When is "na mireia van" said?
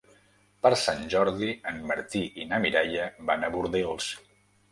2.53-3.45